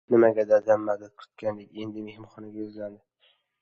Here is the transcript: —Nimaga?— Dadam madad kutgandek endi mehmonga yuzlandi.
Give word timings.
—Nimaga?— 0.13 0.41
Dadam 0.51 0.81
madad 0.87 1.13
kutgandek 1.21 1.69
endi 1.85 2.05
mehmonga 2.09 2.57
yuzlandi. 2.67 3.35